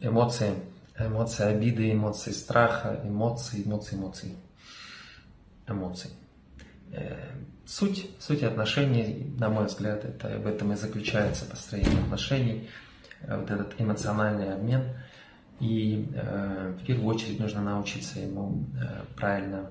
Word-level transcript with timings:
эмоции, 0.00 0.54
эмоции 0.98 1.44
обиды, 1.44 1.92
эмоции 1.92 2.30
страха, 2.32 3.00
эмоции, 3.04 3.62
эмоции, 3.64 3.96
эмоции, 3.96 4.36
эмоций. 5.66 6.10
Э, 6.92 7.16
суть, 7.66 8.10
суть 8.18 8.42
отношений, 8.42 9.34
на 9.38 9.48
мой 9.48 9.66
взгляд, 9.66 10.04
это 10.04 10.38
в 10.38 10.46
этом 10.46 10.72
и 10.72 10.76
заключается 10.76 11.44
построение 11.44 12.00
отношений, 12.00 12.68
э, 13.22 13.38
вот 13.38 13.50
этот 13.50 13.80
эмоциональный 13.80 14.54
обмен. 14.54 14.84
И 15.60 16.08
э, 16.14 16.76
в 16.80 16.86
первую 16.86 17.08
очередь 17.08 17.40
нужно 17.40 17.60
научиться 17.60 18.20
ему 18.20 18.64
э, 18.80 19.02
правильно 19.16 19.70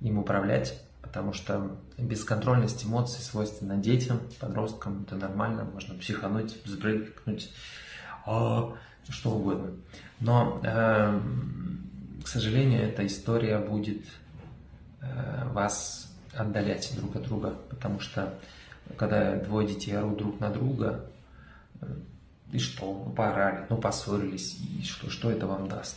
им 0.00 0.18
управлять, 0.18 0.80
потому 1.02 1.32
что 1.32 1.76
бесконтрольность 1.96 2.84
эмоций 2.84 3.20
свойственна 3.20 3.76
детям, 3.76 4.20
подросткам, 4.38 5.02
это 5.02 5.16
нормально, 5.16 5.64
можно 5.64 5.94
психануть, 5.96 6.64
взбрыкнуть, 6.64 7.52
а, 8.26 8.74
что 9.10 9.30
угодно. 9.30 9.72
Но, 10.20 10.60
э, 10.62 11.20
к 12.24 12.28
сожалению, 12.28 12.82
эта 12.82 13.06
история 13.06 13.58
будет 13.58 14.04
э, 15.00 15.48
вас 15.52 16.12
отдалять 16.34 16.92
друг 16.96 17.16
от 17.16 17.22
друга, 17.24 17.54
потому 17.70 18.00
что 18.00 18.38
когда 18.96 19.36
двое 19.36 19.68
детей 19.68 19.96
орут 19.96 20.18
друг 20.18 20.40
на 20.40 20.50
друга, 20.50 21.04
э, 21.80 21.86
и 22.52 22.58
что, 22.58 23.04
ну 23.06 23.12
поорали, 23.12 23.66
ну 23.68 23.76
поссорились, 23.76 24.56
и 24.58 24.82
что, 24.82 25.10
что 25.10 25.30
это 25.30 25.46
вам 25.46 25.68
даст? 25.68 25.96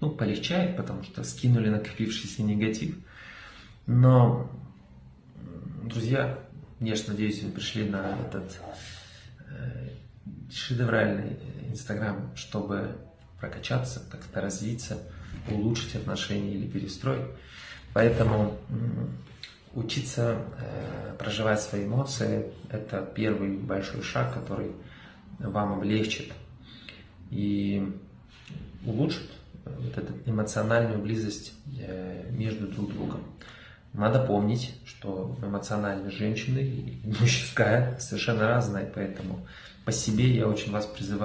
Ну, 0.00 0.10
полегчает, 0.10 0.76
потому 0.76 1.02
что 1.04 1.24
скинули 1.24 1.70
накопившийся 1.70 2.42
негатив. 2.42 2.96
Но, 3.86 4.50
друзья, 5.84 6.38
я 6.80 6.96
же 6.96 7.04
надеюсь, 7.08 7.42
вы 7.42 7.50
пришли 7.50 7.88
на 7.88 8.18
этот 8.26 8.60
э, 9.48 9.88
шедевральный 10.52 11.38
Инстаграм, 11.76 12.32
чтобы 12.34 12.96
прокачаться, 13.38 14.02
как-то 14.10 14.40
развиться, 14.40 14.98
улучшить 15.50 15.94
отношения 15.94 16.54
или 16.54 16.66
перестроить. 16.66 17.26
Поэтому 17.92 18.58
учиться 19.74 20.38
э, 20.58 21.14
проживать 21.18 21.60
свои 21.60 21.84
эмоции– 21.84 22.50
это 22.70 23.02
первый 23.14 23.58
большой 23.58 24.02
шаг, 24.02 24.32
который 24.34 24.72
вам 25.38 25.74
облегчит 25.74 26.32
и 27.30 27.94
улучшит 28.84 29.30
вот 29.64 29.98
эту 29.98 30.14
эмоциональную 30.24 31.00
близость 31.00 31.52
э, 31.78 32.30
между 32.30 32.68
друг 32.68 32.92
другом. 32.92 33.20
Надо 33.92 34.24
помнить, 34.24 34.74
что 34.84 35.38
эмоциональность 35.42 36.16
женщины 36.16 36.58
и 36.58 37.02
мужская 37.20 37.98
совершенно 37.98 38.48
разная, 38.48 38.90
поэтому 38.94 39.46
по 39.84 39.92
себе 39.92 40.34
я 40.34 40.46
очень 40.48 40.72
вас 40.72 40.86
призываю 40.86 41.24